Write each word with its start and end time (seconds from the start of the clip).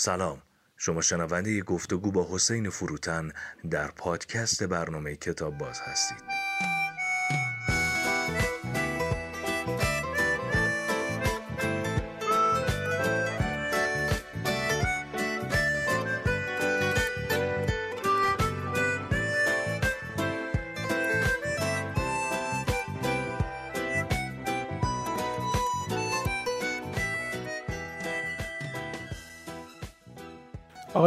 سلام. 0.00 0.42
شما 0.76 1.00
شنونده 1.00 1.62
گفتگو 1.62 2.10
با 2.10 2.28
حسین 2.30 2.70
فروتن 2.70 3.32
در 3.70 3.90
پادکست 3.90 4.62
برنامه 4.62 5.16
کتاب 5.16 5.58
باز 5.58 5.80
هستید. 5.80 6.39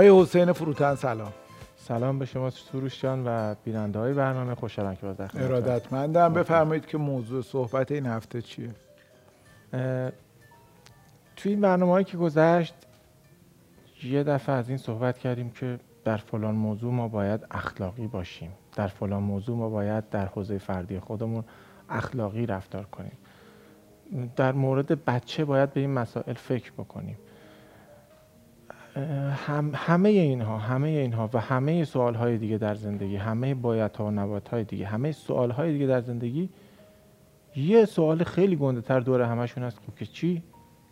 آقای 0.03 0.21
حسین 0.21 0.51
فروتن 0.51 0.95
سلام. 0.95 1.33
سلام 1.75 2.19
به 2.19 2.25
شما 2.25 2.49
سروش 2.49 3.01
جان 3.01 3.23
و 3.27 3.55
بیننده 3.63 3.99
های 3.99 4.13
برنامه. 4.13 4.55
خوشحالم 4.55 4.95
که 4.95 5.01
باز 5.05 5.17
در. 5.17 5.31
ارادتمندم. 5.35 6.33
بفرمایید 6.33 6.85
که 6.85 6.97
موضوع 6.97 7.41
صحبت 7.41 7.91
این 7.91 8.05
هفته 8.05 8.41
چیه؟ 8.41 8.69
توی 11.35 11.51
این 11.51 11.61
برنامه 11.61 11.91
هایی 11.91 12.05
که 12.05 12.17
گذشت 12.17 12.73
یه 14.03 14.23
دفعه 14.23 14.55
از 14.55 14.69
این 14.69 14.77
صحبت 14.77 15.17
کردیم 15.17 15.49
که 15.49 15.79
در 16.03 16.17
فلان 16.17 16.55
موضوع 16.55 16.93
ما 16.93 17.07
باید 17.07 17.45
اخلاقی 17.51 18.07
باشیم. 18.07 18.51
در 18.75 18.87
فلان 18.87 19.23
موضوع 19.23 19.57
ما 19.57 19.69
باید 19.69 20.09
در 20.09 20.25
حوزه 20.25 20.57
فردی 20.57 20.99
خودمون 20.99 21.43
اخلاقی 21.89 22.45
رفتار 22.45 22.83
کنیم. 22.83 23.17
در 24.35 24.51
مورد 24.51 25.05
بچه 25.05 25.45
باید 25.45 25.73
به 25.73 25.79
این 25.79 25.93
مسائل 25.93 26.33
فکر 26.33 26.71
بکنیم. 26.71 27.17
هم 29.35 29.71
همه 29.75 30.09
اینها 30.09 30.57
همه 30.57 30.87
اینها 30.87 31.29
و 31.33 31.39
همه 31.39 31.85
سوال 31.85 32.15
های 32.15 32.37
دیگه 32.37 32.57
در 32.57 32.75
زندگی 32.75 33.15
همه 33.15 33.55
باید 33.55 33.95
ها 33.95 34.05
و 34.05 34.11
نباید 34.11 34.47
های 34.47 34.63
دیگه 34.63 34.85
همه 34.85 35.11
سوال 35.11 35.51
های 35.51 35.73
دیگه 35.73 35.87
در 35.87 36.01
زندگی 36.01 36.49
یه 37.55 37.85
سوال 37.85 38.23
خیلی 38.23 38.55
گنده 38.55 38.81
تر 38.81 38.99
دور 38.99 39.21
همشون 39.21 39.63
هست 39.63 39.79
خب 39.87 39.95
که 39.95 40.05
چی؟ 40.05 40.43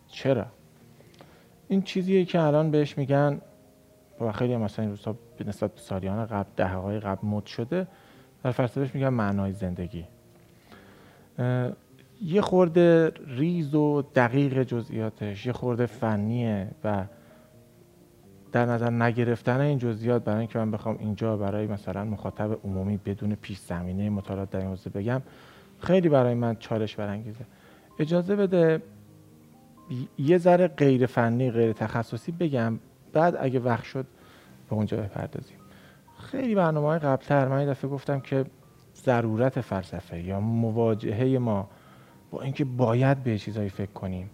چرا؟ 0.08 0.46
این 1.68 1.82
چیزیه 1.82 2.24
که 2.24 2.40
الان 2.40 2.70
بهش 2.70 2.98
میگن 2.98 3.40
و 4.20 4.32
خیلی 4.32 4.56
مثلا 4.56 4.82
این 4.82 4.90
روزها 4.90 5.16
به 5.38 5.44
نسبت 5.44 5.74
به 5.74 5.80
سالیان 5.80 6.26
قبل 6.26 6.50
دهه 6.56 6.74
های 6.74 7.00
قبل 7.00 7.28
مد 7.28 7.46
شده 7.46 7.86
در 8.44 8.50
فلسفه 8.50 8.80
بهش 8.80 8.94
میگن 8.94 9.08
معنای 9.08 9.52
زندگی. 9.52 10.04
یه 12.22 12.40
خورده 12.40 13.12
ریز 13.26 13.74
و 13.74 14.02
دقیق 14.14 14.62
جزئیاتش 14.62 15.46
یه 15.46 15.52
خورده 15.52 15.86
فنیه 15.86 16.70
و 16.84 17.04
در 18.52 18.66
نظر 18.66 18.90
نگرفتن 18.90 19.60
این 19.60 19.78
جزئیات 19.78 20.24
برای 20.24 20.38
اینکه 20.38 20.58
من 20.58 20.70
بخوام 20.70 20.96
اینجا 21.00 21.36
برای 21.36 21.66
مثلا 21.66 22.04
مخاطب 22.04 22.58
عمومی 22.64 22.96
بدون 22.96 23.34
پیش 23.34 23.58
زمینه 23.58 24.10
مطالعات 24.10 24.50
در 24.50 24.60
این 24.60 24.76
بگم 24.94 25.22
خیلی 25.78 26.08
برای 26.08 26.34
من 26.34 26.56
چالش 26.56 26.96
برانگیزه. 26.96 27.44
اجازه 27.98 28.36
بده 28.36 28.82
یه 30.18 30.38
ذره 30.38 30.68
غیر 30.68 31.06
فنی 31.06 31.50
غیر 31.50 31.72
تخصصی 31.72 32.32
بگم 32.32 32.78
بعد 33.12 33.36
اگه 33.40 33.60
وقت 33.60 33.84
شد 33.84 34.06
به 34.70 34.76
اونجا 34.76 34.96
بپردازیم. 34.96 35.56
خیلی 36.18 36.54
برنامه 36.54 36.86
های 36.86 36.98
قبلتر 36.98 37.48
من 37.48 37.60
یه 37.60 37.66
دفعه 37.66 37.90
گفتم 37.90 38.20
که 38.20 38.44
ضرورت 38.96 39.60
فلسفه 39.60 40.22
یا 40.22 40.40
مواجهه 40.40 41.38
ما 41.38 41.68
با 42.30 42.42
اینکه 42.42 42.64
باید 42.64 43.22
به 43.22 43.38
چیزایی 43.38 43.68
فکر 43.68 43.92
کنیم 43.92 44.30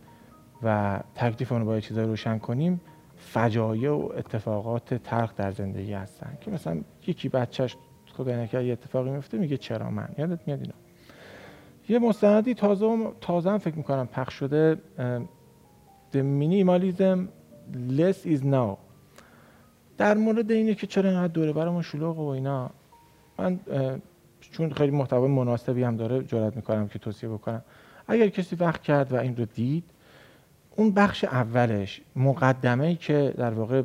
و 0.63 1.01
تکلیفمون 1.15 1.61
رو 1.61 1.67
با 1.67 1.81
چیزایی 1.81 2.07
روشن 2.07 2.39
کنیم 2.39 2.81
فجایع 3.19 3.91
و 3.91 4.09
اتفاقات 4.17 4.95
تلخ 4.95 5.35
در 5.35 5.51
زندگی 5.51 5.93
هستن 5.93 6.39
که 6.41 6.51
مثلا 6.51 6.81
یکی 7.07 7.29
بچهش 7.29 7.77
خدای 8.13 8.37
نکرد 8.37 8.65
یه 8.65 8.73
اتفاقی 8.73 9.11
میفته 9.11 9.39
میگه 9.39 9.57
چرا 9.57 9.91
من؟ 9.91 10.09
یادت 10.19 10.41
میاد 10.47 10.61
اینا؟ 10.61 10.75
یه 11.89 11.99
مستندی 11.99 12.55
تازه 12.55 13.13
تازه 13.21 13.59
فکر 13.59 13.75
می‌کنم 13.75 14.07
پخش 14.07 14.35
شده 14.35 14.79
The 16.13 16.17
Minimalism 16.17 17.19
Less 17.99 18.27
is 18.27 18.43
Now. 18.43 18.77
در 19.99 20.15
مورد 20.15 20.51
اینه 20.51 20.75
که 20.75 20.87
چرا 20.87 21.11
اینقدر 21.11 21.33
دوره 21.33 21.53
برامون 21.53 21.83
شلوغ 21.83 22.19
و 22.19 22.27
اینا. 22.27 22.71
من 23.39 23.61
چون 24.41 24.73
خیلی 24.73 24.91
محتوای 24.91 25.31
مناسبی 25.31 25.83
هم 25.83 25.97
داره 25.97 26.23
جرات 26.23 26.57
می‌کنم 26.57 26.89
که 26.89 26.99
توصیه 26.99 27.29
بکنم. 27.29 27.63
اگر 28.07 28.29
کسی 28.29 28.57
وقت 28.57 28.83
کرد 28.83 29.13
و 29.13 29.17
این 29.17 29.37
رو 29.37 29.45
دید 29.45 29.85
اون 30.79 30.91
بخش 30.91 31.25
اولش 31.25 32.01
مقدمه 32.17 32.87
ای 32.87 32.97
که 32.97 33.35
در 33.37 33.51
واقع 33.51 33.83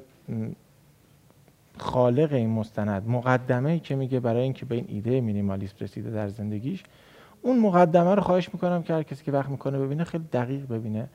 خالق 1.77 2.33
این 2.33 2.49
مستند 2.49 3.07
مقدمه 3.07 3.71
ای 3.71 3.79
که 3.79 3.95
میگه 3.95 4.19
برای 4.19 4.41
اینکه 4.41 4.65
به 4.65 4.75
این 4.75 4.85
ایده 4.87 5.21
مینیمالیسم 5.21 5.75
رسیده 5.81 6.11
در 6.11 6.27
زندگیش 6.27 6.83
اون 7.41 7.59
مقدمه 7.59 8.15
رو 8.15 8.21
خواهش 8.21 8.49
می‌کنم 8.53 8.83
که 8.83 8.93
هر 8.93 9.03
کسی 9.03 9.23
که 9.23 9.31
وقت 9.31 9.49
می‌کنه 9.49 9.79
ببینه 9.79 10.03
خیلی 10.03 10.23
دقیق 10.33 10.67
ببینه. 10.67 11.07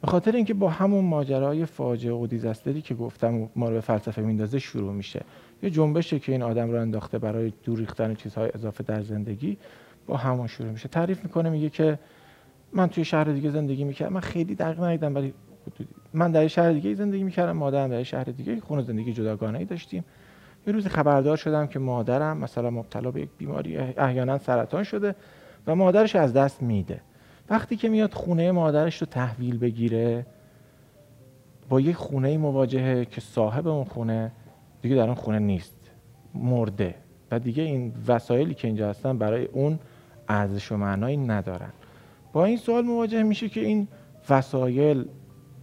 به 0.00 0.06
خاطر 0.06 0.32
اینکه 0.32 0.54
با 0.54 0.70
همون 0.70 1.04
ماجرای 1.04 1.66
فاجعه 1.66 2.12
و 2.12 2.26
دیزاستری 2.26 2.82
که 2.82 2.94
گفتم 2.94 3.48
ما 3.56 3.68
رو 3.68 3.74
به 3.74 3.80
فلسفه 3.80 4.22
میندازه 4.22 4.58
شروع 4.58 4.92
میشه. 4.92 5.22
یه 5.62 5.70
جنبشه 5.70 6.18
که 6.18 6.32
این 6.32 6.42
آدم 6.42 6.70
رو 6.70 6.80
انداخته 6.80 7.18
برای 7.18 7.52
دور 7.64 7.78
ریختن 7.78 8.14
چیزهای 8.14 8.50
اضافه 8.54 8.84
در 8.84 9.02
زندگی 9.02 9.56
با 10.06 10.16
همون 10.16 10.46
شروع 10.46 10.70
میشه. 10.70 10.88
تعریف 10.88 11.24
می‌کنه 11.24 11.50
میگه 11.50 11.70
که 11.70 11.98
من 12.72 12.88
توی 12.88 13.04
شهر 13.04 13.24
دیگه 13.24 13.50
زندگی 13.50 13.84
می‌کردم. 13.84 14.12
من 14.12 14.20
خیلی 14.20 14.54
دقیق 14.54 14.80
ندیدم 14.84 15.14
ولی 15.14 15.34
من 16.12 16.32
در 16.32 16.48
شهر 16.48 16.72
دیگه 16.72 16.94
زندگی 16.94 17.22
می‌کردم 17.22 17.52
مادرم 17.52 17.90
در 17.90 18.02
شهر 18.02 18.24
دیگه 18.24 18.60
خونه 18.60 18.82
زندگی 18.82 19.12
جداگانه 19.12 19.58
ای 19.58 19.64
داشتیم. 19.64 20.04
یه 20.66 20.72
روزی 20.72 20.88
خبردار 20.88 21.36
شدم 21.36 21.66
که 21.66 21.78
مادرم 21.78 22.38
مثلا 22.38 22.70
مبتلا 22.70 23.10
به 23.10 23.20
یک 23.20 23.28
بیماری 23.38 23.76
احیانا 23.78 24.38
سرطان 24.38 24.84
شده 24.84 25.14
و 25.66 25.74
مادرش 25.74 26.16
از 26.16 26.32
دست 26.32 26.62
میده. 26.62 27.00
وقتی 27.50 27.76
که 27.76 27.88
میاد 27.88 28.12
خونه 28.12 28.52
مادرش 28.52 28.96
رو 28.96 29.06
تحویل 29.06 29.58
بگیره 29.58 30.26
با 31.68 31.80
یک 31.80 31.96
خونه 31.96 32.38
مواجهه 32.38 33.04
که 33.04 33.20
صاحب 33.20 33.68
اون 33.68 33.84
خونه 33.84 34.32
دیگه 34.82 34.96
در 34.96 35.02
اون 35.02 35.14
خونه 35.14 35.38
نیست 35.38 35.90
مرده. 36.34 36.94
و 37.30 37.38
دیگه 37.38 37.62
این 37.62 37.92
وسایلی 38.08 38.54
که 38.54 38.68
اینجا 38.68 38.90
هستن 38.90 39.18
برای 39.18 39.44
اون 39.44 39.78
ارزش 40.28 40.72
و 40.72 40.76
معنایی 40.76 41.16
ندارن. 41.16 41.70
با 42.32 42.44
این 42.44 42.56
سوال 42.56 42.84
مواجه 42.84 43.22
میشه 43.22 43.48
که 43.48 43.60
این 43.60 43.88
وسایل 44.30 45.04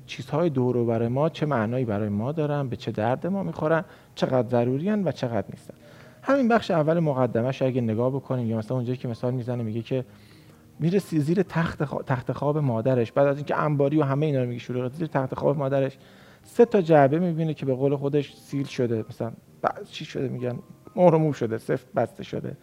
چیزهای 0.05 0.49
دور 0.49 0.77
و 0.77 0.85
بر 0.85 1.07
ما 1.07 1.29
چه 1.29 1.45
معنایی 1.45 1.85
برای 1.85 2.09
ما 2.09 2.31
دارن 2.31 2.69
به 2.69 2.75
چه 2.75 2.91
درد 2.91 3.27
ما 3.27 3.43
می‌خورن 3.43 3.85
چقدر 4.15 4.49
ضروری 4.49 4.89
و 4.89 5.11
چقدر 5.11 5.47
نیستن. 5.49 5.73
همین 6.21 6.47
بخش 6.47 6.71
اول 6.71 6.99
مقدمش 6.99 7.61
اگه 7.61 7.81
نگاه 7.81 8.09
بکنیم 8.09 8.49
یا 8.49 8.57
مثلا 8.57 8.77
اونجایی 8.77 8.97
که 8.97 9.07
مثال 9.07 9.33
می‌زنه 9.33 9.63
میگه 9.63 9.81
که 9.81 10.05
میره 10.79 10.99
زیر 10.99 11.43
تخت 11.43 11.85
خوا- 11.85 12.03
تخت 12.03 12.31
خواب 12.31 12.57
مادرش 12.57 13.11
بعد 13.11 13.27
از 13.27 13.37
اینکه 13.37 13.55
انباری 13.55 13.97
و 13.97 14.03
همه 14.03 14.25
اینا 14.25 14.41
رو 14.41 14.47
میگه 14.47 14.59
شروع 14.59 14.89
زیر 14.89 15.07
تخت 15.07 15.35
خواب 15.35 15.57
مادرش 15.57 15.97
سه 16.43 16.65
تا 16.65 16.81
جعبه 16.81 17.19
می‌بینه 17.19 17.53
که 17.53 17.65
به 17.65 17.75
قول 17.75 17.95
خودش 17.95 18.35
سیل 18.35 18.65
شده 18.65 19.05
مثلا 19.09 19.31
چی 19.91 20.05
شده 20.05 20.27
میگن؟ 20.27 20.59
مهر 20.95 21.31
شده 21.31 21.57
سفت 21.57 21.93
بسته 21.93 22.23
شده. 22.23 22.57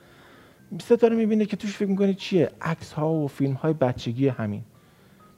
سه 0.81 0.97
تا 0.97 1.07
رو 1.07 1.17
می‌بینه 1.17 1.45
که 1.45 1.57
توش 1.57 1.77
فکر 1.77 1.89
می‌کنه 1.89 2.15
چیه. 2.15 2.51
عکس 2.63 2.93
ها 2.93 3.13
و 3.13 3.29
فیلم 3.29 3.55
های 3.55 3.73
بچگی 3.73 4.29
همین. 4.29 4.63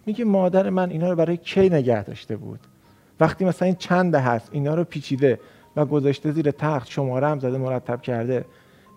میگه 0.06 0.24
مادر 0.24 0.70
من 0.70 0.90
اینا 0.90 1.10
رو 1.10 1.16
برای 1.16 1.36
کی 1.36 1.68
نگه 1.68 2.04
داشته 2.04 2.36
بود؟ 2.36 2.60
وقتی 3.20 3.44
مثلا 3.44 3.66
این 3.66 3.76
چنده 3.78 4.18
هست 4.18 4.48
اینا 4.52 4.74
رو 4.74 4.84
پیچیده 4.84 5.40
و 5.76 5.84
گذاشته 5.84 6.32
زیر 6.32 6.50
تخت 6.50 6.90
شماره 6.90 7.26
هم 7.26 7.38
زده 7.38 7.58
مرتب 7.58 8.02
کرده. 8.02 8.44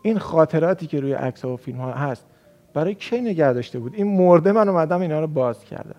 این 0.01 0.19
خاطراتی 0.19 0.87
که 0.87 0.99
روی 0.99 1.13
عکس 1.13 1.45
ها 1.45 1.53
و 1.53 1.57
فیلم 1.57 1.77
ها 1.77 1.91
هست 1.91 2.25
برای 2.73 2.95
کی 2.95 3.21
نگه 3.21 3.53
داشته 3.53 3.79
بود؟ 3.79 3.93
این 3.95 4.07
مرده 4.17 4.51
من 4.51 4.69
اومدم 4.69 5.01
اینا 5.01 5.19
رو 5.19 5.27
باز 5.27 5.63
کردم. 5.63 5.95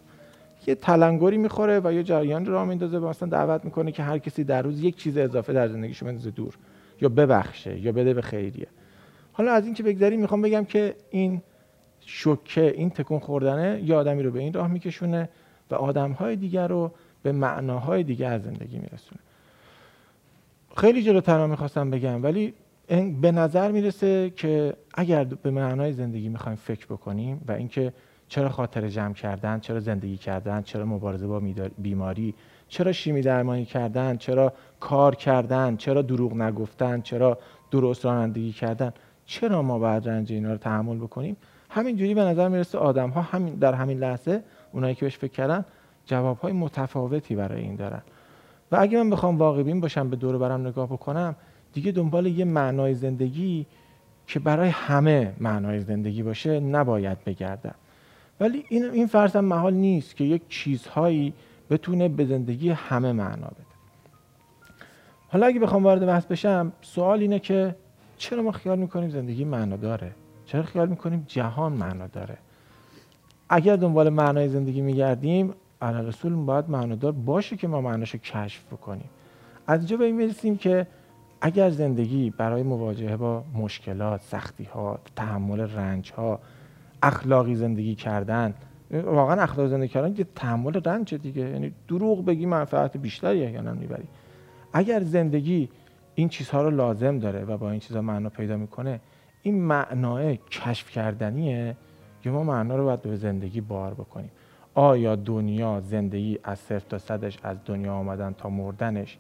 یه 0.67 0.75
تلنگری 0.75 1.39
می‌خوره 1.39 1.81
و 1.85 1.93
یه 1.93 2.03
جریان 2.03 2.47
رو 2.47 2.65
میندازه 2.65 2.99
مثلا 2.99 3.29
دعوت 3.29 3.65
می‌کنه 3.65 3.93
که 3.93 4.03
هر 4.03 4.19
کسی 4.19 4.45
در 4.45 4.63
روز 4.63 4.83
یک 4.83 4.97
چیز 4.97 5.17
اضافه 5.17 5.53
در 5.53 5.69
زندگیشو 5.69 6.07
بندازه 6.07 6.31
دور. 6.31 6.55
یا 7.01 7.09
ببخشه 7.09 7.81
یا 7.81 7.93
بده 7.93 8.15
به 8.15 8.23
خیریه. 8.23 8.67
حالا 9.39 9.53
از 9.53 9.65
این 9.65 9.75
که 9.75 9.83
بگذریم 9.83 10.21
می‌خوام 10.21 10.43
بگم 10.43 10.65
که 10.65 10.95
این 11.11 11.43
شوکه 12.01 12.73
این 12.77 12.91
تکون 12.91 13.19
خوردنه 13.19 13.83
یه 13.85 13.95
آدمی 13.95 14.23
رو 14.23 14.31
به 14.31 14.41
این 14.41 14.53
راه 14.53 14.69
میکشونه 14.69 15.29
و 15.71 15.75
آدمهای 15.75 16.37
دیگر 16.37 16.69
رو 16.69 16.91
به 17.23 17.33
معناهای 17.33 18.03
دیگر 18.03 18.33
از 18.33 18.43
زندگی 18.43 18.79
میرسونه. 18.79 19.21
خیلی 20.77 21.03
جلوتر 21.03 21.47
می‌خواستم 21.47 21.91
بگم 21.91 22.23
ولی 22.23 22.55
به 23.21 23.33
نظر 23.33 23.73
می‌رسه 23.73 24.31
که 24.31 24.75
اگر 24.95 25.25
به 25.25 25.51
معنای 25.51 25.93
زندگی 25.93 26.29
می‌خوایم 26.29 26.57
فکر 26.57 26.87
بکنیم 26.87 27.45
و 27.49 27.53
اینکه 27.53 27.93
چرا 28.29 28.49
خاطر 28.49 28.89
جمع 28.89 29.15
کردن 29.15 29.61
چرا 29.61 29.81
زندگی 29.81 30.17
کردن 30.17 30.63
چرا 30.63 30.85
مبارزه 30.85 31.27
با 31.27 31.43
بیماری 31.79 32.35
چرا 32.69 32.93
شیمی 32.93 33.21
درمانی 33.21 33.65
کردن 33.65 34.17
چرا 34.17 34.53
کار 34.81 35.15
کردن 35.15 35.77
چرا 35.77 36.03
دروغ 36.03 36.35
نگفتن 36.35 37.01
چرا 37.01 37.39
درست 37.71 38.05
رانندگی 38.05 38.53
کردن 38.53 38.93
چرا 39.29 39.63
ما 39.63 39.79
باید 39.79 40.09
رنج 40.09 40.33
اینا 40.33 40.53
رو 40.53 40.59
تحمل 40.59 40.97
بکنیم؟ 40.97 41.37
همینجوری 41.71 42.15
به 42.15 42.21
نظر 42.21 42.49
می‌رسه 42.49 42.79
آدم 42.79 43.11
ها 43.11 43.23
همین 43.23 43.55
در 43.55 43.75
همین 43.75 43.99
لحظه 43.99 44.43
اونایی 44.73 44.95
که 44.95 45.01
بهش 45.01 45.19
فکر 45.19 45.33
کردن 45.33 45.65
جواب 46.07 46.39
های 46.39 46.53
متفاوتی 46.53 47.35
برای 47.35 47.61
این 47.61 47.77
دارن. 47.77 48.03
و 48.73 48.77
اگه 48.81 49.03
من 49.03 49.11
بخوام 49.11 49.39
واقع 49.39 49.63
بین 49.63 49.81
باشم 49.81 50.11
به 50.11 50.17
دور 50.17 50.39
برم 50.39 50.67
نگاه 50.67 50.87
بکنم 50.87 51.37
دیگه 51.73 51.93
دنبال 51.93 52.27
یه 52.27 52.45
معنای 52.45 52.95
زندگی 52.95 53.67
که 54.27 54.41
برای 54.41 54.69
همه 54.69 55.33
معنای 55.41 55.81
زندگی 55.81 56.23
باشه 56.23 56.61
نباید 56.61 57.25
بگردم. 57.25 57.75
ولی 58.41 58.65
این 58.69 58.85
این 58.85 59.07
فرض 59.07 59.37
محال 59.37 59.75
نیست 59.75 60.17
که 60.17 60.25
یک 60.25 60.49
چیزهایی 60.49 61.33
بتونه 61.71 62.09
به 62.09 62.25
زندگی 62.25 62.71
همه 62.71 63.13
معنا 63.13 63.47
بده. 63.47 63.69
حالا 65.29 65.47
اگه 65.47 65.61
بخوام 65.61 65.85
وارد 65.85 66.07
بحث 66.07 66.25
بشم 66.25 66.73
سوال 66.81 67.21
اینه 67.21 67.39
که 67.39 67.75
چرا 68.19 68.43
ما 68.43 68.53
خیال 68.53 68.79
می‌کنیم 68.79 69.11
زندگی 69.11 69.45
معنا 69.45 69.77
داره؟ 69.77 70.11
چرا 70.47 70.63
خیال 70.63 70.89
می‌کنیم 70.89 71.25
جهان 71.29 71.73
معنا 71.73 72.07
داره؟ 72.07 72.39
اگر 73.49 73.77
دنبال 73.77 74.09
معنای 74.09 74.49
زندگی 74.49 74.81
میگردیم 74.81 75.55
علی 75.83 76.07
رسول 76.07 76.35
باید 76.35 76.71
معنادار 76.71 77.13
باشه 77.13 77.57
که 77.57 77.69
ما 77.69 77.81
معناشو 77.81 78.19
کشف 78.19 78.65
بکنیم. 78.73 79.09
از 79.67 79.81
اینجا 79.81 79.97
به 79.97 80.05
این 80.05 80.17
می‌رسیم 80.17 80.57
که 80.57 80.87
اگر 81.41 81.71
زندگی 81.71 82.31
برای 82.31 82.63
مواجهه 82.63 83.17
با 83.17 83.45
مشکلات، 83.55 84.21
سختی 84.21 84.65
ها، 84.65 84.99
تحمل 85.17 85.61
رنج 85.61 86.13
ها، 86.13 86.41
اخلاقی 87.03 87.55
زندگی 87.55 87.95
کردن 87.95 88.55
واقعا 88.91 89.43
اخلاقی 89.43 89.71
زندگی 89.71 89.89
کردن 89.89 90.15
یه 90.17 90.27
تحمل 90.35 90.81
رنج 90.85 91.15
دیگه. 91.15 91.43
یعنی 91.43 91.73
دروغ 91.89 92.25
بگی 92.25 92.47
منفعت 92.47 92.97
بیشتری 92.97 93.39
یا 93.39 93.73
می‌بری. 93.73 94.09
اگر 94.73 95.03
زندگی 95.03 95.69
این 96.19 96.29
چیزها 96.29 96.63
رو 96.63 96.71
لازم 96.71 97.19
داره 97.19 97.45
و 97.45 97.57
با 97.57 97.71
این 97.71 97.81
چیزها 97.81 98.03
معنا 98.03 98.29
پیدا 98.29 98.57
می‌کنه. 98.57 99.01
این 99.43 99.63
معناه 99.63 100.37
کشف 100.37 100.91
کردنیه 100.91 101.77
که 102.23 102.31
ما 102.31 102.43
معنا 102.43 102.77
رو 102.77 102.85
باید 102.85 103.03
به 103.03 103.17
زندگی 103.17 103.61
بار 103.61 103.95
بکنیم. 103.95 104.31
آیا 104.75 105.17
دنیا 105.17 105.81
زندگی 105.81 106.39
از 106.45 106.59
صفر 106.59 106.89
تا 106.89 106.99
صدش 106.99 107.39
از 107.43 107.57
دنیا 107.65 107.95
آمدن 107.95 108.33
تا 108.33 108.49
مردنش 108.49 109.19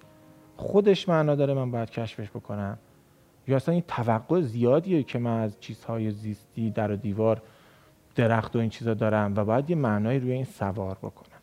خودش 0.56 1.08
معنا 1.08 1.34
داره 1.34 1.54
من 1.54 1.70
باید 1.70 1.90
کشفش 1.90 2.30
بکنم؟ 2.30 2.78
یا 3.48 3.56
اصلا 3.56 3.74
این 3.74 3.84
توقع 3.88 4.40
زیادیه 4.40 5.02
که 5.02 5.18
من 5.18 5.40
از 5.40 5.60
چیزهای 5.60 6.10
زیستی 6.10 6.70
در 6.70 6.90
و 6.92 6.96
دیوار 6.96 7.42
درخت 8.14 8.56
و 8.56 8.58
این 8.58 8.70
چیزا 8.70 8.94
دارم 8.94 9.34
و 9.36 9.44
باید 9.44 9.70
یه 9.70 9.76
معنایی 9.76 10.18
روی 10.18 10.32
این 10.32 10.44
سوار 10.44 10.94
بکنم؟ 10.94 11.38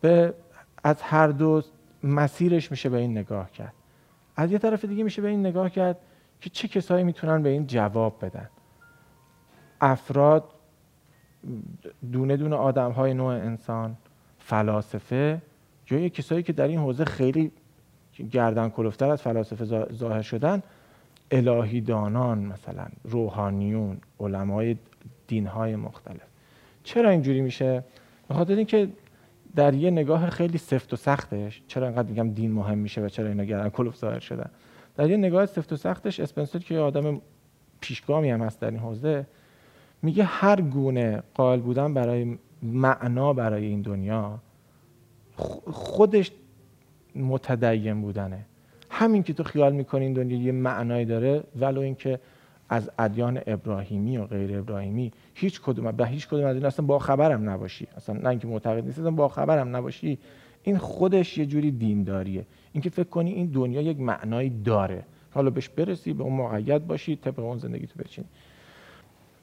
به 0.00 0.34
از 0.84 1.02
هر 1.02 1.28
دو 1.28 1.62
مسیرش 2.02 2.70
میشه 2.70 2.88
به 2.88 2.96
این 2.98 3.18
نگاه 3.18 3.50
کرد. 3.50 3.72
از 4.36 4.52
یه 4.52 4.58
طرف 4.58 4.84
دیگه 4.84 5.04
میشه 5.04 5.22
به 5.22 5.28
این 5.28 5.46
نگاه 5.46 5.70
کرد 5.70 5.98
که 6.40 6.50
چه 6.50 6.68
کسایی 6.68 7.04
می‌تونن 7.04 7.42
به 7.42 7.48
این 7.48 7.66
جواب 7.66 8.24
بدن 8.24 8.48
افراد 9.80 10.44
دونه 12.12 12.36
دونه 12.36 12.56
آدم 12.56 12.90
های 12.90 13.14
نوع 13.14 13.34
انسان 13.34 13.96
فلاسفه 14.38 15.42
یا 15.90 15.98
یه 15.98 16.10
کسایی 16.10 16.42
که 16.42 16.52
در 16.52 16.68
این 16.68 16.78
حوزه 16.78 17.04
خیلی 17.04 17.52
گردن 18.30 18.68
کلفتر 18.68 19.10
از 19.10 19.22
فلاسفه 19.22 19.64
ظاهر 19.92 20.22
شدن 20.22 20.62
الهی 21.30 21.80
دانان 21.80 22.38
مثلا 22.38 22.86
روحانیون 23.04 23.98
علمای 24.20 24.76
دین 25.26 25.46
های 25.46 25.76
مختلف 25.76 26.26
چرا 26.84 27.10
اینجوری 27.10 27.40
میشه؟ 27.40 27.84
به 28.28 28.34
خاطر 28.34 28.54
اینکه 28.54 28.88
در 29.56 29.74
یه 29.74 29.90
نگاه 29.90 30.30
خیلی 30.30 30.58
سفت 30.58 30.92
و 30.92 30.96
سختش 30.96 31.62
چرا 31.68 31.86
انقدر 31.86 32.08
میگم 32.08 32.30
دین 32.30 32.52
مهم 32.52 32.78
میشه 32.78 33.00
و 33.00 33.08
چرا 33.08 33.28
اینا 33.28 33.44
گردن 33.44 33.68
کلوف 33.68 33.96
ظاهر 33.96 34.20
شدن؟ 34.20 34.50
در 34.96 35.10
یه 35.10 35.16
نگاه 35.16 35.46
سفت 35.46 35.72
و 35.72 35.76
سختش 35.76 36.20
اسپنسر 36.20 36.58
که 36.58 36.74
یه 36.74 36.80
آدم 36.80 37.20
پیشگامی 37.80 38.30
هم 38.30 38.42
هست 38.42 38.60
در 38.60 38.70
این 38.70 38.80
حوزه 38.80 39.26
میگه 40.02 40.24
هر 40.24 40.60
گونه 40.60 41.22
قائل 41.34 41.60
بودن 41.60 41.94
برای 41.94 42.38
معنا 42.62 43.32
برای 43.32 43.66
این 43.66 43.82
دنیا 43.82 44.38
خودش 45.66 46.30
متدین 47.14 48.02
بودنه. 48.02 48.44
همین 48.90 49.22
که 49.22 49.32
تو 49.32 49.42
خیال 49.42 49.72
می‌کنی 49.72 50.04
این 50.04 50.12
دنیا 50.12 50.42
یه 50.42 50.52
معنایی 50.52 51.04
داره 51.04 51.42
ولو 51.60 51.80
اینکه 51.80 52.20
از 52.68 52.90
ادیان 52.98 53.40
ابراهیمی 53.46 54.18
و 54.18 54.26
غیر 54.26 54.58
ابراهیمی 54.58 55.12
هیچ 55.34 55.60
کدوم 55.60 55.92
به 55.92 56.06
هیچ 56.06 56.28
کدوم 56.28 56.44
از 56.44 56.56
این 56.56 56.64
اصلا 56.64 56.86
با 56.86 56.98
خبرم 56.98 57.50
نباشی. 57.50 57.86
اصلا 57.96 58.16
نه 58.16 58.28
اینکه 58.28 58.46
معتقد 58.46 58.84
نیستی 58.84 59.00
اصلا 59.00 59.10
با 59.10 59.28
خبرم 59.28 59.76
نباشی. 59.76 60.18
این 60.62 60.78
خودش 60.78 61.38
یه 61.38 61.46
جوری 61.46 61.70
دینداریه. 61.70 62.46
اینکه 62.72 62.90
فکر 62.90 63.08
کنی 63.08 63.32
این 63.32 63.46
دنیا 63.46 63.82
یک 63.82 64.00
معنایی 64.00 64.50
داره. 64.64 65.02
حالا 65.30 65.50
بهش 65.50 65.68
برسی 65.68 66.12
به 66.12 66.22
اون 66.22 66.32
مقید 66.32 66.86
باشی 66.86 67.16
طبق 67.16 67.38
اون 67.38 67.58
زندگی 67.58 67.86
تو 67.86 68.02
بچینی 68.02 68.28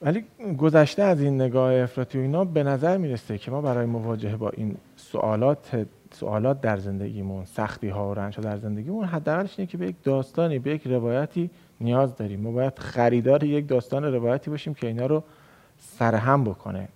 ولی 0.01 0.23
گذشته 0.57 1.03
از 1.03 1.21
این 1.21 1.41
نگاه 1.41 1.73
افراطی 1.73 2.17
و 2.17 2.21
اینا 2.21 2.45
به 2.45 2.63
نظر 2.63 2.97
می‌رسه 2.97 3.37
که 3.37 3.51
ما 3.51 3.61
برای 3.61 3.85
مواجهه 3.85 4.35
با 4.35 4.49
این 4.49 4.75
سوالات 4.95 5.85
سوالات 6.11 6.61
در 6.61 6.77
زندگیمون 6.77 7.45
سختی 7.45 7.89
ها 7.89 8.09
و 8.09 8.13
رنج 8.13 8.35
ها 8.35 8.41
در 8.41 8.57
زندگیمون 8.57 9.05
حداقلش 9.05 9.59
اینه 9.59 9.71
که 9.71 9.77
به 9.77 9.87
یک 9.87 9.95
داستانی 10.03 10.59
به 10.59 10.71
یک 10.71 10.87
روایتی 10.87 11.49
نیاز 11.83 12.15
داریم. 12.15 12.39
ما 12.39 12.51
باید 12.51 12.79
خریدار 12.79 13.43
یک 13.43 13.67
داستان 13.67 14.03
روایتی 14.03 14.49
باشیم 14.49 14.73
که 14.73 14.87
اینا 14.87 15.05
رو 15.05 15.23
سرهم 15.77 16.43
بکنه. 16.43 16.87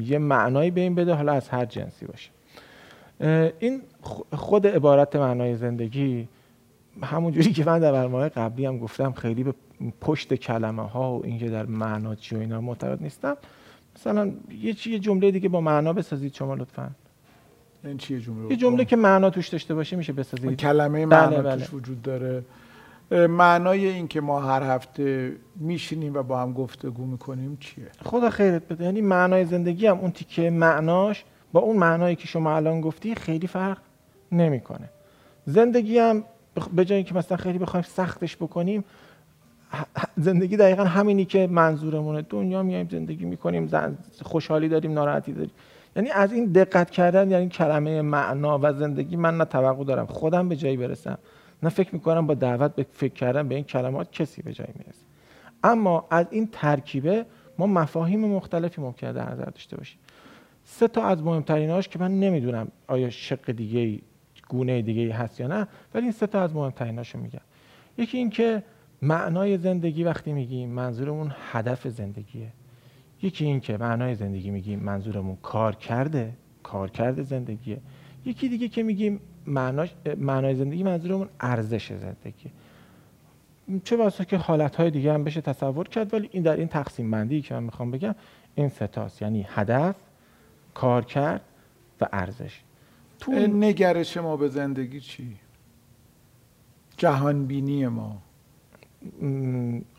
یه 0.00 0.18
معنایی 0.18 0.70
به 0.70 0.80
این 0.80 0.94
بده 0.94 1.14
حالا 1.14 1.32
از 1.32 1.48
هر 1.48 1.64
جنسی 1.64 2.06
باشه. 2.06 2.30
این 3.58 3.80
خود 4.32 4.66
عبارت 4.66 5.16
معنای 5.16 5.56
زندگی 5.56 6.28
همون 7.02 7.32
جوری 7.32 7.52
که 7.52 7.64
من 7.64 7.78
در 7.78 7.92
برنامه 7.92 8.28
قبلی 8.28 8.66
هم 8.66 8.78
گفتم 8.78 9.12
خیلی 9.12 9.44
به 9.44 9.54
پشت 10.00 10.34
کلمه 10.34 10.88
ها 10.88 11.18
و 11.18 11.26
اینکه 11.26 11.50
در 11.50 11.66
معنا 11.66 12.14
چی 12.14 12.36
و 12.36 12.38
اینا 12.38 12.60
معتقد 12.60 13.02
نیستم. 13.02 13.36
مثلا 13.96 14.32
یه 14.60 14.72
چی 14.72 14.98
جمله 14.98 15.30
دیگه 15.30 15.48
با 15.48 15.60
معنا 15.60 15.92
بسازید 15.92 16.34
شما 16.34 16.54
لطفا. 16.54 16.90
این 17.84 17.98
چیه 17.98 18.20
جمله؟ 18.20 18.50
یه 18.50 18.56
جمله 18.56 18.84
که 18.84 18.96
معنا 18.96 19.30
توش 19.30 19.48
داشته 19.48 19.74
باشه 19.74 19.96
میشه 19.96 20.12
بسازید. 20.12 20.60
کلمه 20.60 21.06
بله، 21.06 21.26
معنا 21.26 21.42
بله. 21.42 21.56
توش 21.56 21.74
وجود 21.74 22.02
داره. 22.02 22.42
معنای 23.10 23.86
این 23.86 24.08
که 24.08 24.20
ما 24.20 24.40
هر 24.40 24.62
هفته 24.62 25.32
میشینیم 25.56 26.14
و 26.14 26.22
با 26.22 26.38
هم 26.38 26.52
گفتگو 26.52 27.06
می‌کنیم 27.06 27.56
چیه؟ 27.60 27.86
خدا 28.04 28.30
خیرت 28.30 28.68
بده. 28.68 28.84
یعنی 28.84 29.00
معنای 29.00 29.44
زندگی 29.44 29.86
هم 29.86 29.98
اون 29.98 30.10
تیکه 30.10 30.50
معناش 30.50 31.24
با 31.52 31.60
اون 31.60 31.76
معنایی 31.76 32.16
که 32.16 32.26
شما 32.26 32.56
الان 32.56 32.80
گفتی 32.80 33.14
خیلی 33.14 33.46
فرق 33.46 33.78
نمی‌کنه. 34.32 34.90
زندگی 35.44 35.98
هم 35.98 36.24
به 36.74 36.84
جای 36.84 36.96
اینکه 36.96 37.14
مثلا 37.14 37.36
خیلی 37.36 37.58
بخوایم 37.58 37.84
سختش 37.88 38.36
بکنیم 38.36 38.84
زندگی 40.16 40.56
دقیقا 40.56 40.84
همینی 40.84 41.24
که 41.24 41.46
منظورمونه. 41.46 42.22
دنیا 42.22 42.62
میایم 42.62 42.88
زندگی 42.90 43.24
می‌کنیم 43.24 43.70
خوشحالی 44.22 44.68
داریم 44.68 44.92
ناراحتی 44.92 45.32
داریم. 45.32 45.52
یعنی 45.96 46.10
از 46.10 46.32
این 46.32 46.44
دقت 46.44 46.90
کردن 46.90 47.30
یعنی 47.30 47.48
کلمه 47.48 48.02
معنا 48.02 48.58
و 48.62 48.72
زندگی 48.72 49.16
من 49.16 49.36
نه 49.36 49.44
توقع 49.44 49.84
دارم. 49.84 50.06
خودم 50.06 50.48
به 50.48 50.56
جایی 50.56 50.76
برسم. 50.76 51.18
نه 51.62 51.68
فکر 51.68 51.94
می‌کنم 51.94 52.26
با 52.26 52.34
دعوت 52.34 52.74
به 52.74 52.86
فکر 52.92 53.14
کردن 53.14 53.48
به 53.48 53.54
این 53.54 53.64
کلمات 53.64 54.12
کسی 54.12 54.42
به 54.42 54.52
جایی 54.52 54.72
می‌رسه. 54.78 55.02
اما 55.64 56.06
از 56.10 56.26
این 56.30 56.48
ترکیبه 56.52 57.26
ما 57.58 57.66
مفاهیم 57.66 58.20
مختلفی 58.20 58.80
ممکنه 58.80 59.12
در 59.12 59.32
نظر 59.32 59.44
داشته 59.44 59.76
باشیم. 59.76 59.98
سه 60.64 60.88
تا 60.88 61.04
از 61.04 61.22
مهمتریناش 61.22 61.88
که 61.88 61.98
من 61.98 62.20
نمی‌دونم 62.20 62.68
آیا 62.86 63.10
شق 63.10 63.50
دیگه 63.52 64.02
گونه 64.48 64.82
دیگه 64.82 65.14
هست 65.14 65.40
یا 65.40 65.46
نه 65.46 65.66
ولی 65.94 66.02
این 66.02 66.12
سه 66.12 66.26
تا 66.26 66.42
از 66.42 66.54
مهمتریناشو 66.54 67.18
میگم. 67.18 67.40
یکی 67.98 68.18
اینکه 68.18 68.62
معنای 69.02 69.58
زندگی 69.58 70.04
وقتی 70.04 70.32
میگیم 70.32 70.68
منظورمون 70.68 71.32
هدف 71.52 71.88
زندگیه. 71.88 72.52
یکی 73.22 73.44
این 73.44 73.60
که 73.60 73.76
معنای 73.76 74.14
زندگی 74.14 74.50
میگیم 74.50 74.80
منظورمون 74.80 75.36
کار 75.42 75.74
کرده 75.74 76.32
کار 76.62 76.90
کرده 76.90 77.22
زندگیه. 77.22 77.80
یکی 78.24 78.48
دیگه 78.48 78.68
که 78.68 78.82
میگیم 78.82 79.20
معناش 79.46 79.94
معنای 80.16 80.54
زندگی 80.54 80.82
منظورمون 80.82 81.28
ارزش 81.40 81.92
زندگی. 81.92 82.50
چه 83.84 83.96
واسه 83.96 84.24
که 84.24 84.36
حالتهای 84.36 84.90
دیگه 84.90 85.12
هم 85.12 85.24
بشه 85.24 85.40
تصور 85.40 85.88
کرد 85.88 86.14
ولی 86.14 86.28
این 86.32 86.42
در 86.42 86.56
این 86.56 86.68
تقسیم 86.68 87.10
بندی 87.10 87.42
که 87.42 87.54
من 87.54 87.62
می‌خوام 87.62 87.90
بگم 87.90 88.14
این 88.54 88.68
ستاست 88.68 89.22
یعنی 89.22 89.46
هدف 89.48 89.96
کار 90.74 91.04
کرد 91.04 91.40
و 92.00 92.06
ارزش. 92.12 92.60
تو 93.20 93.32
نگرش 93.32 94.16
ما 94.16 94.36
به 94.36 94.48
زندگی 94.48 95.00
چی؟ 95.00 95.36
جهان 96.96 97.46
بینی 97.46 97.86
ما 97.86 98.22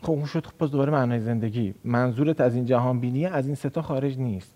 خب 0.02 0.10
اون 0.10 0.24
شد 0.24 0.46
خب 0.46 0.70
دوباره 0.70 0.92
معنای 0.92 1.20
زندگی. 1.20 1.74
منظورت 1.84 2.40
از 2.40 2.54
این 2.54 2.64
جهان 2.64 3.00
بینی 3.00 3.26
از 3.26 3.46
این 3.46 3.54
ستا 3.54 3.82
خارج 3.82 4.18
نیست. 4.18 4.54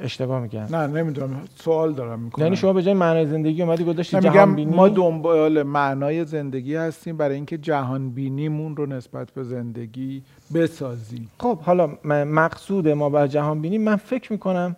اشتباه 0.00 0.40
میگم 0.40 0.66
نه 0.70 0.86
نمی‌دونم. 0.86 1.40
سوال 1.54 1.92
دارم 1.92 2.20
می‌کنم. 2.20 2.44
یعنی 2.44 2.56
شما 2.56 2.72
به 2.72 2.82
جای 2.82 2.94
معنای 2.94 3.26
زندگی 3.26 3.62
اومدی 3.62 3.84
گذاشتی 3.84 4.20
جهان 4.20 4.54
بینی 4.54 4.74
ما 4.74 4.88
دنبال 4.88 5.62
معنای 5.62 6.24
زندگی 6.24 6.74
هستیم 6.74 7.16
برای 7.16 7.34
اینکه 7.34 7.58
جهان 7.58 8.10
بینیمون 8.10 8.76
رو 8.76 8.86
نسبت 8.86 9.30
به 9.30 9.42
زندگی 9.42 10.22
بسازیم. 10.54 11.30
خب 11.38 11.58
حالا 11.58 11.98
مقصود 12.24 12.88
ما 12.88 13.10
بر 13.10 13.26
جهان 13.26 13.60
بینی 13.60 13.78
من 13.78 13.96
فکر 13.96 14.32
می‌کنم 14.32 14.76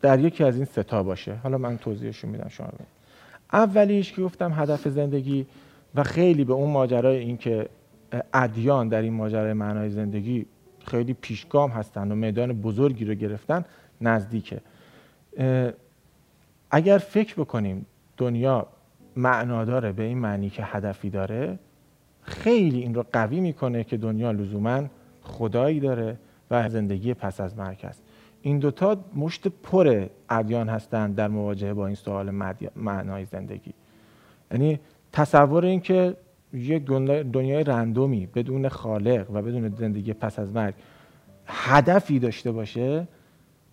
در 0.00 0.20
یکی 0.20 0.44
از 0.44 0.56
این 0.56 0.64
ستا 0.64 1.02
باشه. 1.02 1.34
حالا 1.42 1.58
من 1.58 1.78
توضیحشو 1.78 2.28
میدم 2.28 2.48
شما 2.48 2.66
بید. 2.66 2.86
اولیش 3.52 4.12
که 4.12 4.22
گفتم 4.22 4.52
هدف 4.56 4.88
زندگی 4.88 5.46
و 5.94 6.02
خیلی 6.02 6.44
به 6.44 6.52
اون 6.52 6.70
ماجرای 6.70 7.16
اینکه 7.16 7.68
ادیان 8.34 8.88
در 8.88 9.02
این 9.02 9.12
ماجرای 9.12 9.52
معنای 9.52 9.90
زندگی 9.90 10.46
خیلی 10.86 11.12
پیشگام 11.20 11.70
هستن 11.70 12.12
و 12.12 12.14
میدان 12.14 12.52
بزرگی 12.52 13.04
رو 13.04 13.14
گرفتن. 13.14 13.64
نزدیکه. 14.00 14.60
اگر 16.70 16.98
فکر 16.98 17.34
بکنیم 17.34 17.86
دنیا 18.16 18.66
معنا 19.16 19.64
داره 19.64 19.92
به 19.92 20.02
این 20.02 20.18
معنی 20.18 20.50
که 20.50 20.62
هدفی 20.64 21.10
داره 21.10 21.58
خیلی 22.22 22.80
این 22.80 22.94
رو 22.94 23.04
قوی 23.12 23.40
می‌کنه 23.40 23.84
که 23.84 23.96
دنیا 23.96 24.30
لزوما 24.30 24.82
خدایی 25.22 25.80
داره 25.80 26.18
و 26.50 26.68
زندگی 26.68 27.14
پس 27.14 27.40
از 27.40 27.58
مرگ 27.58 27.86
هست 27.86 28.02
این 28.42 28.58
دوتا 28.58 29.04
مشت 29.14 29.48
پر 29.48 30.06
ادیان 30.30 30.68
هستند 30.68 31.14
در 31.14 31.28
مواجهه 31.28 31.74
با 31.74 31.86
این 31.86 31.96
سوال 31.96 32.54
معنای 32.76 33.24
زندگی. 33.24 33.74
یعنی 34.52 34.80
تصور 35.12 35.64
این 35.64 35.80
که 35.80 36.16
یک 36.52 36.84
دنیای 37.32 37.64
رندومی 37.64 38.26
بدون 38.26 38.68
خالق 38.68 39.30
و 39.30 39.42
بدون 39.42 39.68
زندگی 39.68 40.12
پس 40.12 40.38
از 40.38 40.52
مرگ 40.52 40.74
هدفی 41.46 42.18
داشته 42.18 42.52
باشه 42.52 43.08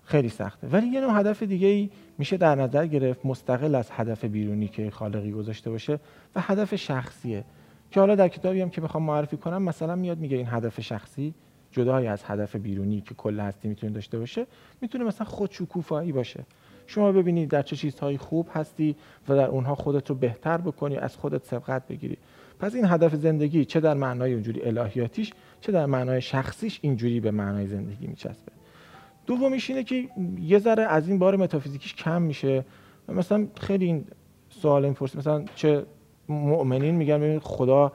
خیلی 0.07 0.29
سخته. 0.29 0.67
ولی 0.67 0.87
یه 0.87 1.01
نوع 1.01 1.19
هدف 1.19 1.43
دیگه 1.43 1.67
ای 1.67 1.89
میشه 2.17 2.37
در 2.37 2.55
نظر 2.55 2.87
گرفت 2.87 3.25
مستقل 3.25 3.75
از 3.75 3.89
هدف 3.91 4.25
بیرونی 4.25 4.67
که 4.67 4.89
خالقی 4.89 5.31
گذاشته 5.31 5.69
باشه 5.69 5.99
و 6.35 6.41
هدف 6.41 6.75
شخصیه. 6.75 7.43
که 7.91 7.99
حالا 7.99 8.15
در 8.15 8.27
کتابی 8.27 8.61
هم 8.61 8.69
که 8.69 8.81
بخوام 8.81 9.03
معرفی 9.03 9.37
کنم 9.37 9.61
مثلا 9.61 9.95
میاد 9.95 10.17
میگه 10.17 10.37
این 10.37 10.47
هدف 10.49 10.81
شخصی 10.81 11.33
جدای 11.71 12.07
از 12.07 12.23
هدف 12.23 12.55
بیرونی 12.55 13.01
که 13.01 13.15
کل 13.15 13.39
هستی 13.39 13.67
می‌تونه 13.67 13.93
داشته 13.93 14.19
باشه 14.19 14.47
می‌تونه 14.81 15.03
مثلا 15.03 15.27
خودشکوفایی 15.27 16.11
باشه. 16.11 16.45
شما 16.87 17.11
ببینید 17.11 17.49
در 17.49 17.61
چه 17.61 17.75
چیزهایی 17.75 18.17
خوب 18.17 18.47
هستی 18.53 18.95
و 19.29 19.35
در 19.35 19.47
اونها 19.47 19.75
خودت 19.75 20.09
رو 20.09 20.15
بهتر 20.15 20.57
بکنی 20.57 20.97
از 20.97 21.17
خودت 21.17 21.45
سبقت 21.45 21.87
بگیری. 21.87 22.17
پس 22.59 22.75
این 22.75 22.85
هدف 22.85 23.15
زندگی 23.15 23.65
چه 23.65 23.79
در 23.79 23.93
معنای 23.93 24.33
اونجوری 24.33 24.61
الهیاتیش 24.61 25.33
چه 25.61 25.71
در 25.71 25.85
معنای 25.85 26.21
شخصیش 26.21 26.79
اینجوری 26.81 27.19
به 27.19 27.31
معنای 27.31 27.67
زندگی 27.67 28.07
میچسبه. 28.07 28.56
دومیش 29.27 29.69
اینه 29.69 29.83
که 29.83 30.09
یه 30.39 30.59
ذره 30.59 30.83
از 30.83 31.09
این 31.09 31.19
بار 31.19 31.35
متافیزیکیش 31.35 31.93
کم 31.93 32.21
میشه. 32.21 32.65
مثلا 33.09 33.47
خیلی 33.59 33.85
این 33.85 34.05
سوال 34.49 34.85
این 34.85 34.93
پرس 34.93 35.15
مثلا 35.15 35.45
چه 35.55 35.85
مؤمنین 36.29 36.95
میگن 36.95 37.17
ببینید 37.17 37.41
خدا 37.43 37.91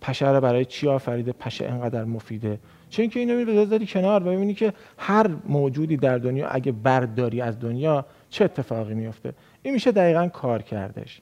پشه 0.00 0.40
برای 0.40 0.64
چی 0.64 0.88
آفریده؟ 0.88 1.32
پشه 1.32 1.64
انقدر 1.64 2.04
مفیده. 2.04 2.58
چه 2.88 3.02
اینکه 3.02 3.20
اینو 3.20 3.34
می‌بینی 3.36 3.58
بذاری 3.58 3.86
کنار. 3.86 4.22
و 4.22 4.26
ببینی 4.26 4.54
که 4.54 4.72
هر 4.98 5.30
موجودی 5.48 5.96
در 5.96 6.18
دنیا 6.18 6.48
اگه 6.48 6.72
برداری 6.72 7.40
از 7.40 7.60
دنیا 7.60 8.06
چه 8.30 8.44
اتفاقی 8.44 8.94
میفته 8.94 9.32
این 9.62 9.74
میشه 9.74 9.92
دقیقا 9.92 10.28
کار 10.28 10.62
کردش. 10.62 11.20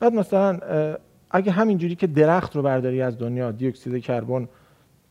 بعد 0.00 0.12
مثلا 0.12 0.58
اگه 1.30 1.52
همینجوری 1.52 1.94
که 1.94 2.06
درخت 2.06 2.56
رو 2.56 2.62
برداری 2.62 3.02
از 3.02 3.18
دنیا 3.18 3.52
دی 3.52 3.68
اکسید 3.68 4.02
کربن 4.02 4.48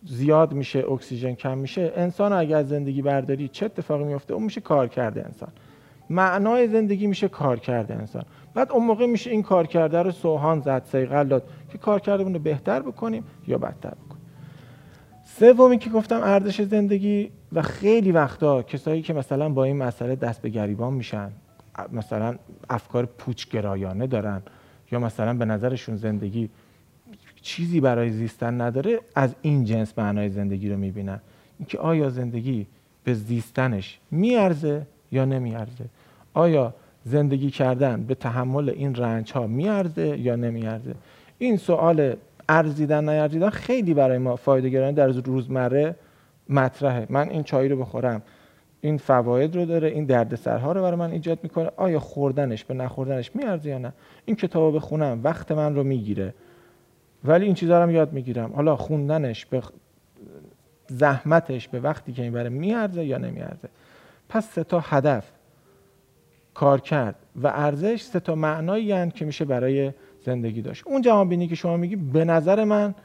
زیاد 0.06 0.54
میشه 0.54 0.80
اکسیژن 0.92 1.34
کم 1.34 1.58
میشه. 1.58 1.94
انسان 1.96 2.34
از 2.34 2.70
زندگی 2.70 3.02
برداری 3.02 3.48
چه 3.48 3.66
اتفاقی 3.66 4.04
میفته؟ 4.04 4.34
اون 4.34 4.44
میشه 4.44 4.62
کار 4.62 4.88
کرده 4.88 5.26
انسان. 5.26 5.50
معنای 6.10 6.68
زندگی 6.68 7.08
میشه 7.08 7.28
کار 7.28 7.60
کرده 7.60 7.96
انسان. 7.96 8.24
بعد 8.54 8.72
اون 8.72 8.86
موقع 8.86 9.06
میشه 9.06 9.32
این 9.32 9.44
کار 9.44 9.68
کرده 9.68 10.02
رو 10.02 10.12
سوهان 10.12 10.60
زد 10.60 10.84
سیغل 10.92 11.28
داد 11.28 11.44
که 11.72 11.78
کار 11.78 12.00
کرده 12.00 12.24
رو 12.24 12.40
بهتر 12.40 12.80
بکنیم 12.80 13.24
یا 13.48 13.58
بدتر 13.58 13.90
بکنیم. 13.90 14.08
سومی 15.26 15.78
که 15.78 15.90
گفتم 15.90 16.20
ارزش 16.24 16.62
زندگی 16.62 17.32
و 17.54 17.62
خیلی 17.62 18.12
وقتا 18.12 18.64
کسایی 18.64 19.02
که 19.02 19.14
مثلا 19.14 19.50
با 19.50 19.64
این 19.64 19.78
مسئله 19.78 20.16
دست 20.16 20.42
به 20.42 20.50
گریبان 20.50 20.94
میشن 20.94 21.32
مثلا 21.92 22.36
افکار 22.70 23.06
پوچگرایانه 23.06 24.08
دارن 24.08 24.42
یا 24.92 25.00
مثلا 25.00 25.34
به 25.34 25.46
نظرشون 25.46 25.96
زندگی 25.96 26.50
چیزی 27.42 27.80
برای 27.80 28.10
زیستن 28.10 28.62
نداره 28.62 29.00
از 29.16 29.36
این 29.42 29.64
جنس 29.64 29.94
معنای 29.98 30.30
زندگی 30.30 30.70
رو 30.70 30.78
می‌بینن. 30.78 31.20
اینکه 31.60 31.78
آیا 31.78 32.10
زندگی 32.10 32.68
به 33.04 33.14
زیستنش 33.14 34.00
میارزه 34.12 34.82
یا 35.12 35.26
نمیارزه؟ 35.26 35.86
آیا 36.34 36.74
زندگی 37.04 37.50
کردن 37.50 38.04
به 38.04 38.16
تحمل 38.16 38.70
این 38.70 38.96
رنج 38.96 39.32
ها 39.32 39.48
میارزه 39.48 40.20
یا 40.20 40.36
نمیارزه؟ 40.36 40.96
این 41.38 41.58
سوال 41.58 42.16
ارزیدن 42.50 43.10
نیارزیدن 43.10 43.50
خیلی 43.50 43.94
برای 43.94 44.18
ما 44.18 44.36
فایده 44.36 44.70
گرانه 44.70 44.92
در 44.92 45.08
روزمره 45.08 45.96
مطرحه. 46.50 47.08
من 47.10 47.30
این 47.30 47.44
چای 47.44 47.68
رو 47.68 47.78
بخورم 47.78 48.22
این 48.82 48.98
فواید 48.98 49.56
رو 49.56 49.66
داره 49.66 49.88
این 49.88 50.06
دردسرها 50.06 50.72
رو 50.72 50.82
برای 50.82 50.98
من 50.98 51.12
ایجاد 51.12 51.40
می‌کنه. 51.44 51.70
آیا 51.78 52.00
خوردنش 52.00 52.64
به 52.64 52.74
نخوردنش 52.74 53.36
میارزه 53.36 53.70
یا 53.70 53.78
نه؟ 53.78 53.94
این 54.26 54.36
کتاب 54.36 54.76
بخونم 54.76 55.20
وقت 55.24 55.52
من 55.52 55.76
رو 55.76 55.84
می‌گیره. 55.84 56.34
ولی 57.24 57.46
این 57.46 57.54
چیزها 57.54 57.84
رو 57.84 57.92
یاد 57.92 58.14
می‌گیرم. 58.14 58.54
حالا 58.54 58.76
خوندنش 58.76 59.46
به 59.46 59.62
زحمتش 60.88 61.68
به 61.68 61.80
وقتی 61.80 62.14
که 62.14 62.22
این 62.24 62.32
برای 62.32 62.50
میارزه 62.50 63.06
یا 63.06 63.18
نمیارزه. 63.18 63.70
پس 64.30 64.52
سه 64.52 64.64
تا 64.64 64.80
هدف 64.80 65.32
کار 66.54 66.82
کرد 66.82 67.16
و 67.36 67.48
ارزش 67.48 68.02
سه 68.02 68.20
تا 68.20 68.36
معنایی 68.36 69.12
که 69.12 69.26
میشه 69.26 69.46
برای 69.46 69.94
زندگی 70.26 70.62
داشت. 70.62 70.88
اون 70.88 71.02
جهان 71.02 71.30
بینی 71.30 71.48
که 71.48 71.56
شما 71.56 71.78
میگی 71.78 71.96
به 71.96 72.26
نظر 72.26 72.64
من 72.64 72.96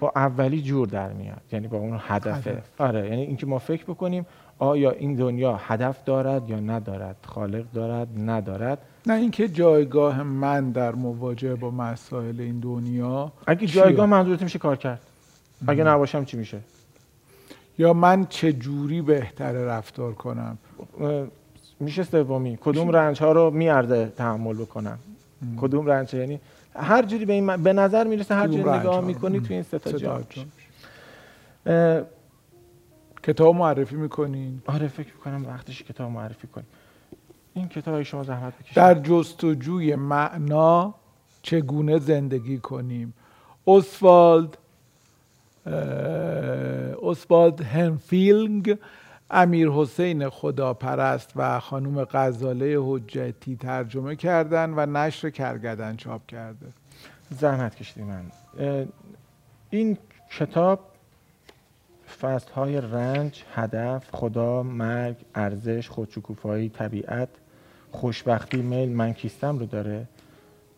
با 0.00 0.12
اولی 0.16 0.62
جور 0.62 0.88
در 0.88 1.12
میاد. 1.12 1.42
یعنی 1.52 1.68
با 1.68 1.78
اون 1.78 2.00
هدفه 2.02 2.50
هدف. 2.50 2.80
آره 2.80 3.08
یعنی 3.08 3.22
اینکه 3.22 3.46
ما 3.46 3.58
فکر 3.58 3.84
بکنیم 3.84 4.26
آیا 4.58 4.90
این 4.90 5.14
دنیا 5.14 5.56
هدف 5.56 6.04
دارد 6.04 6.50
یا 6.50 6.60
ندارد؟ 6.60 7.16
خالق 7.26 7.64
دارد 7.74 8.08
ندارد؟ 8.18 8.78
نه 9.06 9.14
اینکه 9.14 9.48
جایگاه 9.48 10.22
من 10.22 10.70
در 10.70 10.94
مواجهه 10.94 11.54
با 11.54 11.70
مسائل 11.70 12.40
این 12.40 12.60
دنیا 12.60 13.32
اگه 13.46 13.66
جایگاه 13.66 14.06
منظورت 14.06 14.42
میشه 14.42 14.58
کار 14.58 14.76
کرد. 14.76 15.00
اگه 15.66 15.84
نباشم 15.84 16.24
چی 16.24 16.36
میشه؟ 16.36 16.58
یا 17.78 17.92
من 17.92 18.26
چه 18.26 18.52
جوری 18.52 19.02
بهتره 19.02 19.64
رفتار 19.64 20.12
کنم؟ 20.12 20.58
میشه 21.80 22.02
سومی. 22.02 22.58
کدوم 22.60 22.90
رنج 22.90 23.20
ها 23.22 23.32
رو 23.32 23.50
میارزه 23.50 24.12
تحمل 24.16 24.54
بکنم؟ 24.54 24.98
کدوم 25.60 25.86
رنج 25.86 26.14
یعنی 26.14 26.40
هر 26.74 27.02
جوری 27.02 27.24
به 27.24 27.32
این 27.32 27.56
به 27.56 27.72
نظر 27.72 28.04
می‌رسه 28.04 28.34
هر 28.34 28.48
جوری 28.48 28.78
نگاه 28.78 29.00
می‌کنی 29.00 29.40
تو 29.40 29.54
این 29.54 29.62
سه 29.62 29.78
تا 29.78 29.92
جا. 29.92 30.22
کتاب 33.26 33.54
معرفی 33.54 33.96
می‌کنین؟ 33.96 34.62
آره 34.66 34.88
فکر 34.88 35.14
می‌کنم 35.14 35.46
وقتش 35.46 35.82
کتاب 35.82 36.10
معرفی 36.10 36.46
کنیم. 36.46 36.66
این 37.54 37.68
کتاب 37.68 38.02
شما 38.02 38.22
زحمت 38.24 38.58
بکشید. 38.58 38.74
در 38.74 38.94
جستجوی 38.94 39.94
معنا 39.94 40.94
چگونه 41.42 41.98
زندگی 41.98 42.58
کنیم؟ 42.58 43.14
اسوالد 43.66 44.58
اسوالد 47.02 47.60
هنفیلنگ 47.60 48.78
امیر 49.30 49.68
حسین 49.68 50.28
خداپرست 50.28 51.32
و 51.36 51.60
خانم 51.60 52.04
غزاله 52.04 52.76
حجتی 52.80 53.56
ترجمه 53.56 54.16
کردن 54.16 54.72
و 54.76 54.86
نشر 54.86 55.30
کرگدن 55.30 55.96
چاپ 55.96 56.26
کرده. 56.26 56.66
زحمت 57.30 57.74
کشیدی 57.74 58.02
من. 58.02 58.24
این 59.70 59.98
کتاب 60.38 60.80
فصل 62.06 62.52
های 62.52 62.80
رنج، 62.80 63.44
هدف، 63.54 64.08
خدا، 64.12 64.62
مرگ، 64.62 65.16
ارزش، 65.34 65.88
خودشکوفایی، 65.88 66.68
طبیعت، 66.68 67.28
خوشبختی، 67.90 68.62
میل، 68.62 68.88
من 68.88 69.12
کیستم 69.12 69.58
رو 69.58 69.66
داره. 69.66 70.08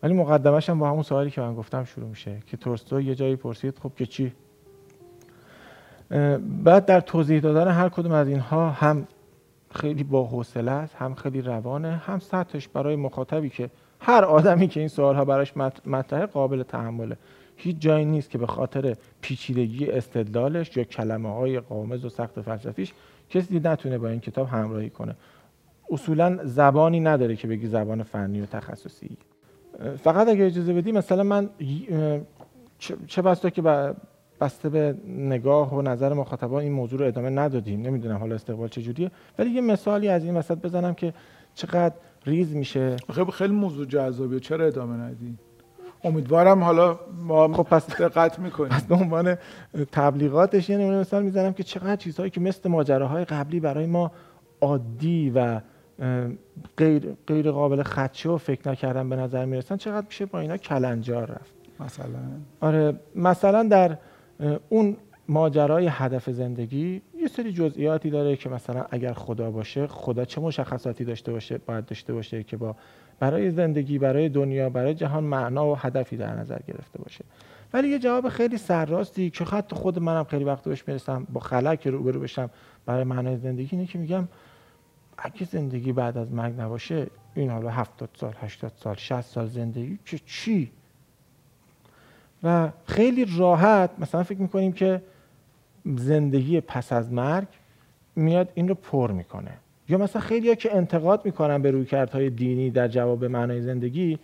ولی 0.03 0.13
مقدمش 0.13 0.69
هم 0.69 0.79
با 0.79 0.89
همون 0.89 1.03
سوالی 1.03 1.31
که 1.31 1.41
من 1.41 1.55
گفتم 1.55 1.83
شروع 1.83 2.09
میشه 2.09 2.37
که 2.47 2.57
تورستو 2.57 3.01
یه 3.01 3.15
جایی 3.15 3.35
پرسید 3.35 3.79
خب 3.79 3.91
که 3.95 4.05
چی؟ 4.05 4.33
بعد 6.63 6.85
در 6.85 6.99
توضیح 6.99 7.39
دادن 7.39 7.71
هر 7.71 7.89
کدوم 7.89 8.11
از 8.11 8.27
اینها 8.27 8.69
هم 8.69 9.07
خیلی 9.71 10.03
با 10.03 10.23
حوصله 10.23 10.71
است 10.71 10.95
هم 10.95 11.15
خیلی 11.15 11.41
روانه 11.41 11.95
هم 11.95 12.19
سطحش 12.19 12.67
برای 12.67 12.95
مخاطبی 12.95 13.49
که 13.49 13.69
هر 13.99 14.23
آدمی 14.25 14.67
که 14.67 14.79
این 14.79 14.89
سوال 14.89 15.15
ها 15.15 15.25
براش 15.25 15.53
مطرحه 15.85 16.25
قابل 16.25 16.63
تحمله. 16.63 17.17
هیچ 17.61 17.75
جایی 17.79 18.05
نیست 18.05 18.29
که 18.29 18.37
به 18.37 18.47
خاطر 18.47 18.95
پیچیدگی 19.21 19.87
استدلالش 19.91 20.77
یا 20.77 20.83
کلمه 20.83 21.33
های 21.33 21.59
قامز 21.59 22.05
و 22.05 22.09
سخت 22.09 22.41
فلسفیش 22.41 22.93
کسی 23.29 23.61
نتونه 23.63 23.97
با 23.97 24.07
این 24.07 24.19
کتاب 24.19 24.47
همراهی 24.47 24.89
کنه. 24.89 25.15
اصولا 25.91 26.39
زبانی 26.43 26.99
نداره 26.99 27.35
که 27.35 27.47
بگی 27.47 27.67
زبان 27.67 28.03
فنی 28.03 28.41
و 28.41 28.45
تخصصی. 28.45 29.17
فقط 29.97 30.27
اگه 30.27 30.45
اجازه 30.45 30.73
بدی 30.73 30.91
مثلا 30.91 31.23
من 31.23 31.49
چه 33.07 33.21
بستا 33.21 33.49
که 33.49 33.61
بسته 34.41 34.69
به 34.69 34.95
نگاه 35.07 35.75
و 35.75 35.81
نظر 35.81 36.13
مخاطبان 36.13 36.63
این 36.63 36.71
موضوع 36.71 36.99
رو 36.99 37.05
ادامه 37.05 37.29
ندادیم. 37.29 37.81
نمی‌دونم 37.81 38.17
حالا 38.17 38.35
استقبال 38.35 38.67
چجوریه 38.67 39.11
ولی 39.39 39.49
یه 39.49 39.61
مثالی 39.61 40.07
از 40.07 40.23
این 40.23 40.37
وسط 40.37 40.57
بزنم 40.57 40.93
که 40.93 41.13
چقدر 41.55 41.95
ریز 42.25 42.55
میشه. 42.55 42.95
خیلی 43.13 43.31
خیلی 43.31 43.53
موضوع 43.53 43.85
جذابیه. 43.85 44.39
چرا 44.39 44.65
ادامه 44.65 44.95
ندید 44.95 45.48
امیدوارم 46.03 46.63
حالا 46.63 46.99
ما 47.25 47.53
خب 47.53 47.63
پس 47.63 48.01
دقت 48.01 48.39
می‌کنیم. 48.39 48.69
پس 48.69 48.83
به 48.83 48.95
عنوان 48.95 49.37
تبلیغاتش 49.91 50.69
یه 50.69 50.77
نمونه 50.77 50.99
مثال 50.99 51.23
می‌زنم 51.23 51.53
که 51.53 51.63
چقدر 51.63 51.95
چیزهایی 51.95 52.31
که 52.31 52.41
مثل 52.41 52.69
ماجراهای 52.69 53.25
قبلی 53.25 53.59
برای 53.59 53.85
ما 53.85 54.11
عادی 54.61 55.31
و 55.35 55.61
غیر, 56.77 57.15
غیر 57.27 57.51
قابل 57.51 57.83
خدشه 57.83 58.29
و 58.29 58.37
فکر 58.37 58.69
نکردن 58.69 59.09
به 59.09 59.15
نظر 59.15 59.45
می‌رسن 59.45 59.77
چقدر 59.77 60.05
میشه 60.05 60.25
با 60.25 60.39
اینا 60.39 60.57
کلنجار 60.57 61.31
رفت؟ 61.31 61.53
مثلا. 61.79 62.19
آره 62.61 62.99
مثلا 63.15 63.63
در 63.63 63.97
اون 64.69 64.97
ماجرای 65.27 65.87
هدف 65.87 66.29
زندگی 66.29 67.01
یه 67.21 67.27
سری 67.27 67.53
جزئیاتی 67.53 68.09
داره 68.09 68.35
که 68.35 68.49
مثلا 68.49 68.85
اگر 68.91 69.13
خدا 69.13 69.51
باشه 69.51 69.87
خدا 69.87 70.25
چه 70.25 70.41
مشخصاتی 70.41 71.05
داشته 71.05 71.31
باشه 71.31 71.57
باید 71.57 71.85
داشته 71.85 72.13
باشه 72.13 72.43
که 72.43 72.57
با 72.57 72.75
برای 73.19 73.51
زندگی 73.51 73.97
برای 73.97 74.29
دنیا 74.29 74.69
برای 74.69 74.93
جهان 74.93 75.23
معنا 75.23 75.71
و 75.71 75.75
هدفی 75.77 76.17
در 76.17 76.35
نظر 76.35 76.59
گرفته 76.67 76.99
باشه. 76.99 77.25
ولی 77.73 77.87
یه 77.87 77.99
جواب 77.99 78.29
خیلی 78.29 78.57
سرراستی 78.57 79.29
که 79.29 79.43
حتی 79.43 79.75
خود 79.75 79.99
منم 79.99 80.23
خیلی 80.23 80.43
وقت 80.43 80.63
بهش 80.63 80.83
می‌رسم 80.87 81.27
با 81.33 81.39
خلک 81.39 81.87
روبرو 81.87 82.19
بشم 82.19 82.49
برای 82.85 83.03
معنای 83.03 83.37
زندگی 83.37 83.69
اینه 83.71 83.85
که 83.85 83.99
میگم 83.99 84.27
اگه 85.17 85.45
زندگی 85.45 85.93
بعد 85.93 86.17
از 86.17 86.31
مرگ 86.31 86.59
نباشه 86.59 87.07
این 87.35 87.49
حالا 87.49 87.69
70 87.69 88.09
سال 88.19 88.33
80 88.41 88.71
سال 88.75 88.95
60 88.95 89.21
سال 89.21 89.47
زندگی 89.47 89.99
که 90.05 90.19
چی؟ 90.25 90.71
و 92.43 92.69
خیلی 92.85 93.25
راحت 93.37 93.89
مثلا 93.99 94.23
فکر 94.23 94.41
می‌کنیم 94.41 94.71
که 94.71 95.01
زندگی 95.85 96.61
پس 96.61 96.93
از 96.93 97.13
مرگ 97.13 97.47
میاد 98.15 98.49
این 98.53 98.67
رو 98.67 98.75
پر 98.75 99.11
می‌کنه. 99.11 99.51
یا 99.89 99.97
مثلا 99.97 100.21
خیلی 100.21 100.49
ها 100.49 100.55
که 100.55 100.75
انتقاد 100.75 101.25
می‌کنن 101.25 101.61
به 101.61 101.71
رویکردهای 101.71 102.29
دینی 102.29 102.69
در 102.69 102.87
جواب 102.87 103.25
معنای 103.25 103.61
زندگی 103.61 104.19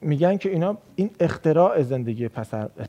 میگن 0.00 0.36
که 0.36 0.50
اینا 0.50 0.78
این 0.96 1.10
اختراع 1.20 1.82
زندگی 1.82 2.28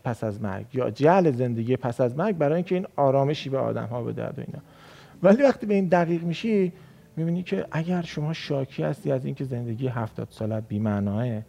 پس 0.03 0.23
از 0.23 0.41
مرگ 0.41 0.65
یا 0.73 0.89
جعل 0.89 1.31
زندگی 1.31 1.77
پس 1.77 2.01
از 2.01 2.17
مرگ 2.17 2.37
برای 2.37 2.55
اینکه 2.55 2.75
این 2.75 2.87
آرامشی 2.95 3.49
به 3.49 3.57
آدم 3.57 3.85
ها 3.85 4.03
بده 4.03 4.25
و 4.25 4.33
اینا. 4.37 4.59
ولی 5.23 5.43
وقتی 5.43 5.65
به 5.65 5.73
این 5.73 5.87
دقیق 5.87 6.23
میشی 6.23 6.73
می‌بینی 7.15 7.43
که 7.43 7.65
اگر 7.71 8.01
شما 8.01 8.33
شاکی 8.33 8.83
هستی 8.83 9.11
از 9.11 9.25
اینکه 9.25 9.43
زندگی 9.43 9.87
هفتاد 9.87 10.27
سالت 10.29 10.63
بی‌معناه 10.67 11.41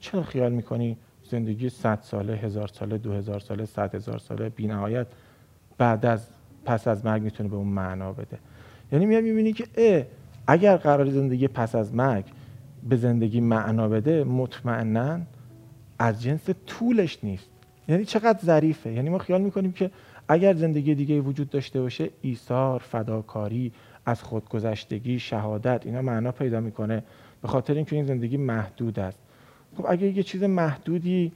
چرا 0.00 0.22
خیال 0.22 0.52
می‌کنی 0.52 0.96
زندگی 1.30 1.68
100 1.68 1.98
ساله 2.02 2.32
هزار 2.32 2.68
ساله 2.68 2.98
دو 2.98 3.12
هزار 3.12 3.40
ساله 3.40 3.64
صد 3.64 3.94
هزار 3.94 4.18
ساله 4.18 4.48
بینهایت 4.48 5.06
بعد 5.78 6.06
از 6.06 6.26
پس 6.64 6.88
از 6.88 7.06
مرگ 7.06 7.22
می‌تونه 7.22 7.48
به 7.48 7.56
اون 7.56 7.66
معنا 7.66 8.12
بده. 8.12 8.38
یعنی 8.92 9.06
میاد 9.06 9.24
می‌بینی 9.24 9.52
که 9.52 10.06
اگر 10.46 10.76
قرار 10.76 11.10
زندگی 11.10 11.48
پس 11.48 11.74
از 11.74 11.94
مرگ 11.94 12.24
به 12.88 12.96
زندگی 12.96 13.40
معنا 13.40 13.88
بده 13.88 14.24
مطمئنا 14.24 15.20
از 15.98 16.22
جنس 16.22 16.50
طولش 16.66 17.18
نیست. 17.22 17.48
یعنی 17.88 18.04
چقدر 18.04 18.38
ظریفه. 18.44 18.92
یعنی 18.92 19.10
ما 19.10 19.18
خیال 19.18 19.40
می‌کنیم 19.40 19.72
که 19.72 19.90
اگر 20.28 20.54
زندگی 20.54 20.94
دیگه 20.94 21.20
وجود 21.20 21.50
داشته 21.50 21.80
باشه 21.80 22.10
ایثار 22.22 22.78
فداکاری 22.80 23.72
از 24.06 24.22
خودگذشتگی 24.22 25.18
شهادت 25.18 25.86
اینا 25.86 26.02
معنا 26.02 26.32
پیدا 26.32 26.60
می‌کنه 26.60 27.02
به 27.42 27.48
خاطر 27.48 27.74
اینکه 27.74 27.96
این 27.96 28.04
زندگی 28.04 28.36
محدود 28.36 28.98
است. 28.98 29.18
خب 29.76 29.86
اگه 29.88 30.06
یه 30.16 30.22
چیز 30.22 30.42
محدودی 30.42 31.32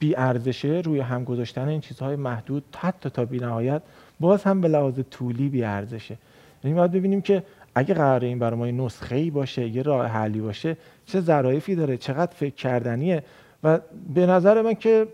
بی 0.00 0.16
ارزشه 0.16 0.82
روی 0.84 1.00
هم 1.00 1.24
گذاشتن 1.24 1.68
این 1.68 1.80
چیزهای 1.80 2.16
محدود 2.16 2.64
حتی 2.76 3.10
تا 3.10 3.24
بی 3.24 3.38
نهایت 3.38 3.82
باز 4.20 4.42
هم 4.42 4.60
به 4.60 4.68
لحاظ 4.68 5.00
طولی 5.10 5.48
بی 5.48 5.64
ارزشه 5.64 6.18
یعنی 6.64 6.76
باید 6.76 6.92
ببینیم 6.92 7.20
که 7.20 7.42
اگه 7.74 7.94
قراره 7.94 8.28
این 8.28 8.38
برای 8.38 8.72
ما 8.72 8.84
نسخه 8.86 9.16
ای 9.16 9.30
باشه 9.30 9.68
یه 9.68 9.82
راه 9.82 10.06
حلی 10.06 10.40
باشه 10.40 10.76
چه 11.06 11.20
ظرافی 11.20 11.74
داره 11.74 11.96
چقدر 11.96 12.32
فکر 12.34 12.54
کردنیه 12.54 13.22
و 13.64 13.80
به 14.14 14.26
نظر 14.26 14.62
من 14.62 14.74
که 14.74 15.06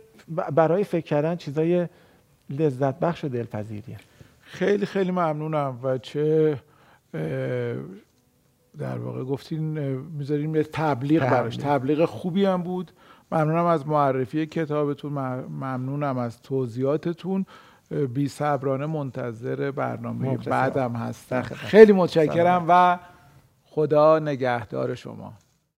برای 0.55 0.85
فکر 0.85 1.05
کردن 1.05 1.37
چیزای 1.37 1.87
لذت 2.51 2.99
بخش 2.99 3.25
و 3.25 3.29
دلپذیریه. 3.29 3.97
خیلی 4.41 4.87
خیلی 4.87 5.11
ممنونم 5.11 5.79
و 5.83 5.99
چه 5.99 6.57
در 8.79 8.99
واقع 8.99 9.25
گفتین 9.25 9.63
می‌ذاریم 10.19 10.57
یه 10.57 10.63
تبلیغ 10.63 11.23
براش. 11.23 11.57
تبلیغ 11.57 12.05
خوبی 12.05 12.45
هم 12.45 12.63
بود. 12.63 12.93
ممنونم 13.33 13.65
از 13.65 13.87
معرفی 13.87 14.47
کتابتون 14.47 15.13
ممنونم 15.13 16.19
از 16.19 16.43
توضیحاتتون. 16.43 17.47
بی 18.15 18.29
صبرانه 18.29 18.87
منتظر 18.87 19.71
برنامه 19.71 20.37
بعدم 20.37 20.93
هستم. 20.93 21.43
خیلی 21.43 21.93
متشکرم 21.93 22.65
و 22.69 22.99
خدا 23.65 24.19
نگهدار 24.19 24.95
شما. 24.95 25.33